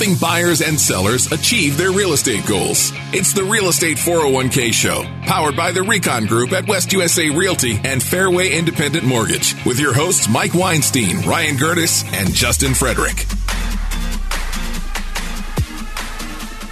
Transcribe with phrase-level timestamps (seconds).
[0.00, 2.90] helping buyers and sellers achieve their real estate goals.
[3.12, 7.78] It's the Real Estate 401k Show, powered by the Recon Group at West USA Realty
[7.84, 13.26] and Fairway Independent Mortgage, with your hosts Mike Weinstein, Ryan Gertis, and Justin Frederick.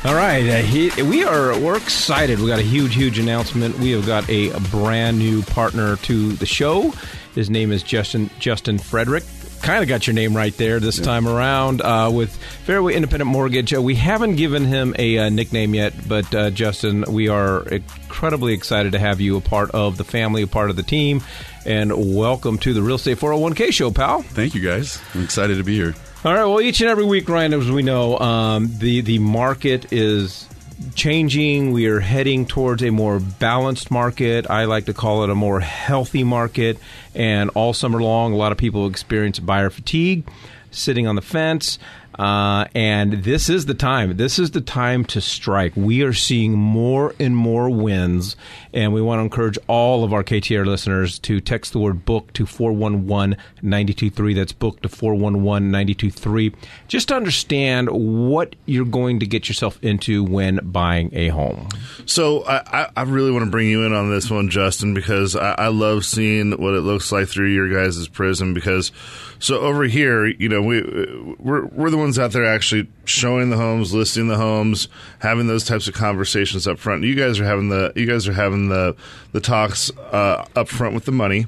[0.06, 2.38] All right, uh, he, we are we're excited.
[2.38, 3.78] We got a huge, huge announcement.
[3.78, 6.94] We have got a, a brand new partner to the show.
[7.34, 9.24] His name is Justin Justin Frederick.
[9.62, 11.04] Kind of got your name right there this yeah.
[11.04, 12.34] time around uh, with
[12.64, 13.74] Fairway Independent Mortgage.
[13.74, 18.54] Uh, we haven't given him a uh, nickname yet, but uh, Justin, we are incredibly
[18.54, 21.22] excited to have you a part of the family, a part of the team,
[21.66, 24.22] and welcome to the Real Estate 401k show, pal.
[24.22, 25.00] Thank you, guys.
[25.14, 25.94] I'm excited to be here.
[26.24, 26.44] All right.
[26.44, 30.48] Well, each and every week, Ryan, as we know, um, the the market is
[30.94, 31.72] changing.
[31.72, 34.48] We are heading towards a more balanced market.
[34.48, 36.78] I like to call it a more healthy market.
[37.14, 40.28] And all summer long, a lot of people experience buyer fatigue,
[40.70, 41.78] sitting on the fence.
[42.14, 44.16] Uh, and this is the time.
[44.16, 45.76] This is the time to strike.
[45.76, 48.34] We are seeing more and more wins,
[48.72, 52.32] and we want to encourage all of our KTR listeners to text the word book
[52.32, 54.34] to 411 923.
[54.34, 56.54] That's book to 411 923.
[56.88, 61.68] Just to understand what you're going to get yourself into when buying a home.
[62.04, 65.52] So, I, I really want to bring you in on this one, Justin, because I,
[65.52, 68.54] I love seeing what it looks like through your guys' prism.
[68.54, 68.90] Because,
[69.38, 70.82] so over here, you know, we,
[71.38, 75.46] we're, we're the ones ones out there actually showing the homes, listing the homes, having
[75.46, 77.04] those types of conversations up front.
[77.04, 78.96] You guys are having the you guys are having the
[79.32, 81.46] the talks uh, up front with the money,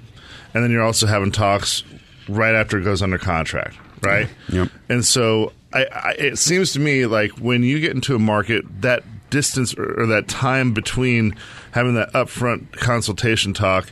[0.53, 1.83] and then you're also having talks
[2.29, 4.29] right after it goes under contract, right?
[4.51, 4.69] Yep.
[4.91, 8.65] And so I, I, it seems to me like when you get into a market
[8.83, 11.35] that distance or, or that time between
[11.73, 13.91] having that upfront consultation talk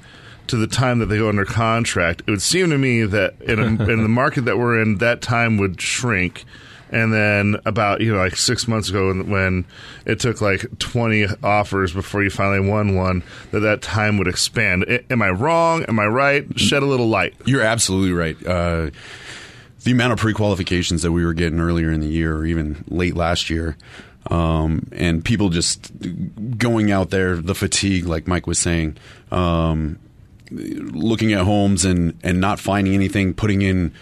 [0.48, 3.58] to the time that they go under contract, it would seem to me that in,
[3.58, 6.44] a, in the market that we're in, that time would shrink.
[6.90, 9.66] And then about you know like six months ago when
[10.06, 14.86] it took like twenty offers before you finally won one, that that time would expand.
[14.88, 15.84] I, am I wrong?
[15.84, 16.46] Am I right?
[16.58, 17.34] Shed a little light.
[17.44, 18.36] You're absolutely right.
[18.46, 18.90] Uh,
[19.84, 23.14] the amount of pre-qualifications that we were getting earlier in the year, or even late
[23.14, 23.76] last year,
[24.30, 25.90] um, and people just
[26.58, 28.96] going out there, the fatigue, like Mike was saying,
[29.30, 29.98] um,
[30.50, 33.92] looking at homes and, and not finding anything, putting in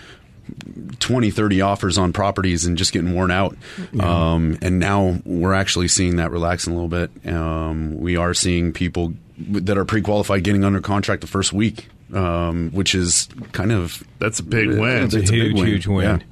[1.00, 3.56] 20, 30 offers on properties and just getting worn out.
[3.92, 4.32] Yeah.
[4.34, 7.10] Um, and now we're actually seeing that relaxing a little bit.
[7.32, 11.88] Um, we are seeing people that are pre qualified getting under contract the first week
[12.12, 15.04] um, which is kind of that's a big win.
[15.04, 15.66] It's a, it's huge, win.
[15.66, 16.24] huge win.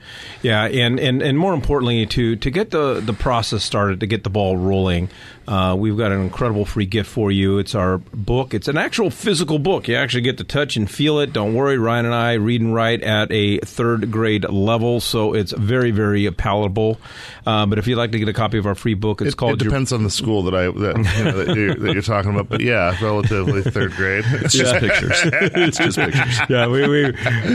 [0.42, 0.68] Yeah.
[0.68, 4.24] yeah, and, and and more importantly, to to get the the process started, to get
[4.24, 5.10] the ball rolling,
[5.46, 7.58] uh, we've got an incredible free gift for you.
[7.58, 8.54] It's our book.
[8.54, 9.88] It's an actual physical book.
[9.88, 11.32] You actually get to touch and feel it.
[11.32, 15.52] Don't worry, Ryan and I read and write at a third grade level, so it's
[15.52, 16.98] very very palatable.
[17.46, 19.36] Uh, but if you'd like to get a copy of our free book, it's it,
[19.36, 19.60] called.
[19.60, 19.98] It depends your...
[19.98, 22.48] on the school that I that, you know, that, you're, that, you're, talking about.
[22.48, 24.24] But yeah, relatively third grade.
[24.44, 25.12] It's just pictures.
[25.24, 26.40] it's just pictures.
[26.50, 27.02] Yeah, we, we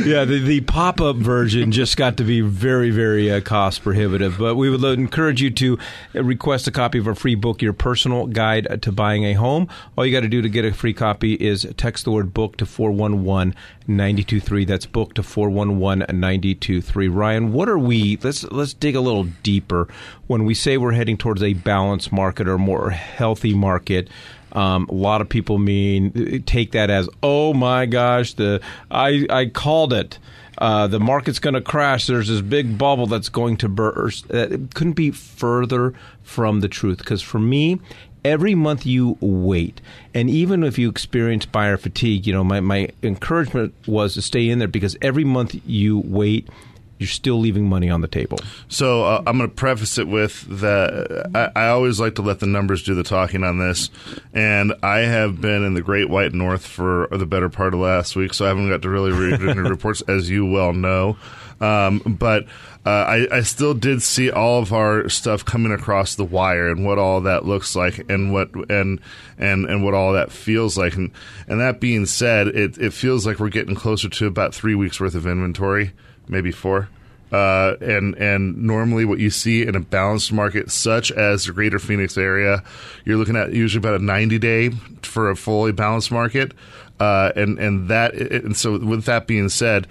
[0.10, 4.38] yeah the, the pop up version just got to be very very uh, cost prohibitive.
[4.38, 5.78] But we would encourage you to
[6.14, 9.68] request a copy of our free book, Your Personal Guide to Buying a Home.
[9.98, 12.58] All you got to do to get a free copy is text the word book
[12.58, 13.56] to 411
[13.88, 14.66] 923.
[14.66, 17.08] That's book to 411 923.
[17.08, 18.18] Ryan, what are we?
[18.24, 19.88] Let's let's dig a little deeper.
[20.28, 24.10] When we say we're heading towards a balanced market or more healthy market,
[24.54, 29.46] um, a lot of people mean take that as, oh my gosh, the I I
[29.48, 30.20] called it.
[30.58, 32.06] Uh, the market's going to crash.
[32.06, 34.26] There's this big bubble that's going to burst.
[34.30, 36.98] Uh, it couldn't be further from the truth.
[36.98, 37.80] Because for me,
[38.26, 39.80] every month you wait,
[40.14, 44.50] and even if you experience buyer fatigue, you know, my, my encouragement was to stay
[44.50, 46.50] in there because every month you wait,
[47.00, 48.38] you're still leaving money on the table.
[48.68, 52.42] So uh, I'm going to preface it with that I, I, always like to let
[52.42, 53.90] the numbers do the talking on this,
[54.34, 58.18] and I have been in the Great White North for the better part of last
[58.18, 61.18] week, so I haven't got to really read any reports, as you well know.
[61.62, 62.46] Um, but
[62.86, 66.86] uh, I, I, still did see all of our stuff coming across the wire and
[66.86, 69.02] what all that looks like and what and
[69.38, 70.96] and and what all that feels like.
[70.96, 71.12] And
[71.50, 75.02] and that being said, it it feels like we're getting closer to about three weeks
[75.02, 75.92] worth of inventory
[76.30, 76.90] maybe four.
[77.32, 81.78] Uh, and and normally what you see in a balanced market such as the greater
[81.78, 82.64] Phoenix area,
[83.06, 84.70] you're looking at usually about a 90 day
[85.04, 86.54] for a fully balanced market.
[87.00, 89.88] Uh, and and that and so with that being said,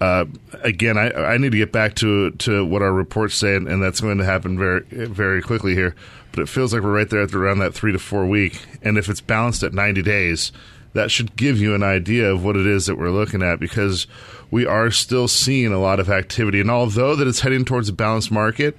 [0.00, 0.26] uh,
[0.62, 3.82] again, I, I need to get back to to what our reports say, and, and,
[3.82, 5.94] that's going to happen very very quickly here.
[6.32, 8.98] But it feels like we're right there at around that three to four week, and
[8.98, 10.52] if it's balanced at 90 days,
[10.94, 14.06] that should give you an idea of what it is that we're looking at because
[14.50, 16.60] we are still seeing a lot of activity.
[16.60, 18.76] And although that it's heading towards a balanced market,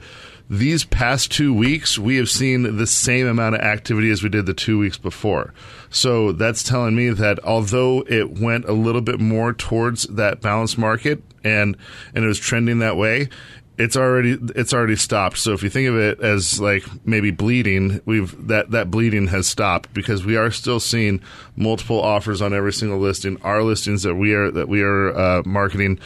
[0.49, 4.45] these past two weeks, we have seen the same amount of activity as we did
[4.45, 5.53] the two weeks before.
[5.89, 10.77] So that's telling me that although it went a little bit more towards that balanced
[10.77, 11.75] market and
[12.13, 13.29] and it was trending that way,
[13.77, 15.37] it's already it's already stopped.
[15.37, 19.47] So if you think of it as like maybe bleeding, we've that that bleeding has
[19.47, 21.21] stopped because we are still seeing
[21.55, 23.37] multiple offers on every single listing.
[23.41, 25.99] Our listings that we are that we are uh, marketing,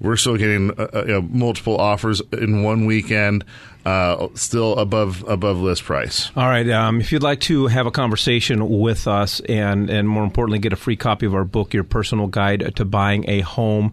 [0.00, 3.44] we're still getting uh, uh you know, multiple offers in one weekend.
[3.84, 6.32] Uh, still above above list price.
[6.34, 6.68] All right.
[6.70, 10.72] Um, if you'd like to have a conversation with us, and and more importantly, get
[10.72, 13.92] a free copy of our book, Your Personal Guide to Buying a Home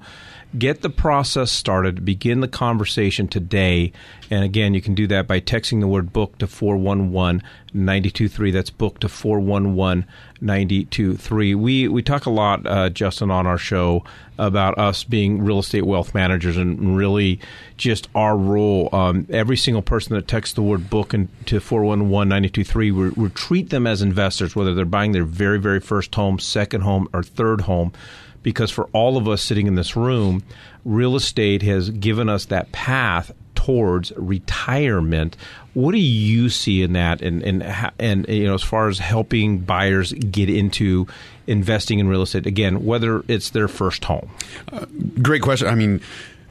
[0.56, 2.06] Get the process started.
[2.06, 3.92] Begin the conversation today.
[4.30, 7.42] And again, you can do that by texting the word book to 411
[7.74, 8.52] 923.
[8.52, 10.06] That's book to 411
[10.42, 11.56] 923.
[11.56, 14.04] We, we talk a lot, uh, Justin, on our show
[14.38, 17.40] about us being real estate wealth managers and really
[17.78, 18.90] just our role.
[18.94, 23.30] Um, every single person that texts the word book and to 411 923, we, we
[23.30, 27.24] treat them as investors, whether they're buying their very, very first home, second home, or
[27.24, 27.92] third home
[28.44, 30.44] because for all of us sitting in this room,
[30.86, 35.38] real estate has given us that path towards retirement.
[35.74, 37.64] What do you see in that, and and
[37.98, 41.08] and you know, as far as helping buyers get into
[41.48, 44.30] investing in real estate again, whether it's their first home?
[44.72, 44.86] Uh,
[45.22, 45.68] great question.
[45.68, 46.02] I mean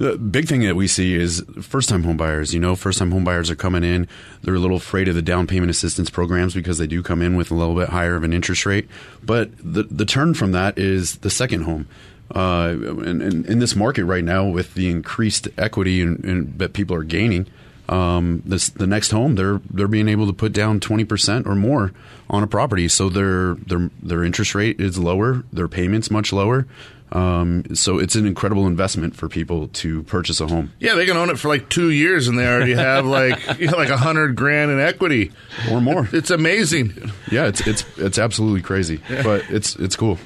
[0.02, 2.52] the big thing that we see is first time home buyers.
[2.52, 4.08] You know, first time home buyers are coming in.
[4.42, 7.36] They're a little afraid of the down payment assistance programs because they do come in
[7.36, 8.88] with a little bit higher of an interest rate.
[9.22, 11.86] But the, the turn from that is the second home.
[12.34, 17.04] Uh, and, and, in this market right now, with the increased equity that people are
[17.04, 17.46] gaining,
[17.88, 21.54] um, this, the next home they're they're being able to put down twenty percent or
[21.54, 21.92] more
[22.30, 26.66] on a property, so their their their interest rate is lower, their payments much lower.
[27.12, 30.72] Um, so it's an incredible investment for people to purchase a home.
[30.80, 33.66] Yeah, they can own it for like two years, and they already have like you
[33.66, 35.30] know, like a hundred grand in equity
[35.70, 36.08] or more.
[36.12, 37.12] It's amazing.
[37.30, 39.22] Yeah, it's it's it's absolutely crazy, yeah.
[39.22, 40.18] but it's it's cool.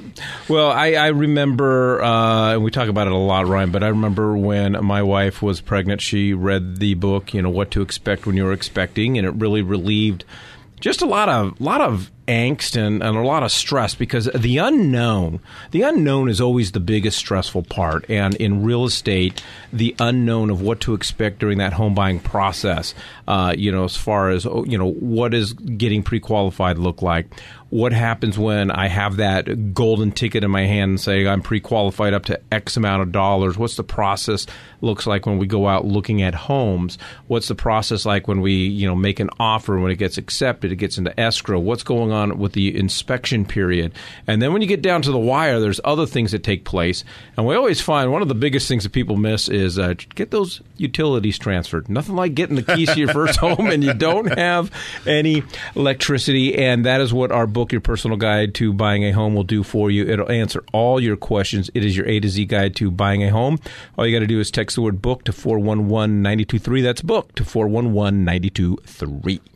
[0.49, 3.71] Well, I, I remember, uh, and we talk about it a lot, Ryan.
[3.73, 7.73] But I remember when my wife was pregnant, she read the book, you know, what
[7.73, 10.25] to expect when you're expecting, and it really relieved
[10.79, 14.59] just a lot of lot of angst and, and, a lot of stress because the
[14.59, 15.41] unknown
[15.71, 19.43] the unknown is always the biggest stressful part and in real estate
[19.73, 22.95] the unknown of what to expect during that home buying process
[23.29, 27.27] uh, you know as far as oh, you know what is getting pre-qualified look like
[27.71, 32.15] what happens when I have that golden ticket in my hand and say I'm pre-qualified
[32.15, 33.59] up to X amount of dollars?
[33.59, 34.47] What's the process
[34.81, 36.97] looks like when we go out looking at homes?
[37.27, 40.71] What's the process like when we you know make an offer when it gets accepted,
[40.71, 41.59] it gets into escrow?
[41.59, 43.93] What's going on with the inspection period?
[44.27, 47.05] And then when you get down to the wire, there's other things that take place.
[47.37, 50.31] And we always find one of the biggest things that people miss is uh, get
[50.31, 51.89] those utilities transferred.
[51.89, 54.71] Nothing like getting the keys to your first home and you don't have
[55.07, 55.43] any
[55.75, 59.45] electricity, and that is what our book, Your Personal Guide to Buying a Home, will
[59.45, 60.07] do for you.
[60.07, 61.71] It'll answer all your questions.
[61.75, 63.59] It is your A to Z guide to buying a home.
[63.97, 66.81] All you got to do is text the word book to 411 923.
[66.83, 69.56] That's book to 411 923.